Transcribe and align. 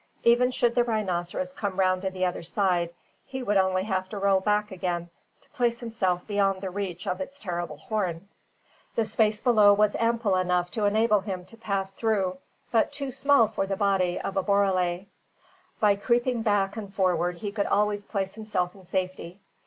Even 0.23 0.49
should 0.49 0.73
the 0.73 0.83
rhinoceros 0.83 1.53
come 1.53 1.79
round 1.79 2.01
to 2.01 2.09
the 2.09 2.25
other 2.25 2.41
side, 2.41 2.89
he 3.23 3.43
would 3.43 3.55
only 3.57 3.83
have 3.83 4.09
to 4.09 4.17
roll 4.17 4.39
back 4.39 4.71
again 4.71 5.11
to 5.41 5.49
place 5.51 5.79
himself 5.79 6.25
beyond 6.25 6.59
the 6.59 6.71
reach 6.71 7.05
of 7.05 7.21
its 7.21 7.39
terrible 7.39 7.77
horn. 7.77 8.27
The 8.95 9.05
space 9.05 9.41
below 9.41 9.73
was 9.75 9.95
ample 9.97 10.37
enough 10.37 10.71
to 10.71 10.85
enable 10.85 11.19
him 11.19 11.45
to 11.45 11.55
pass 11.55 11.93
through, 11.93 12.39
but 12.71 12.91
too 12.91 13.11
small 13.11 13.47
for 13.47 13.67
the 13.67 13.77
body 13.77 14.19
of 14.19 14.37
a 14.37 14.41
borele. 14.43 15.05
By 15.79 15.95
creeping 15.97 16.41
back 16.41 16.75
and 16.77 16.91
forward 16.91 17.35
he 17.37 17.51
could 17.51 17.67
always 17.67 18.03
place 18.03 18.33
himself 18.33 18.73
in 18.73 18.83
safety. 18.85 19.39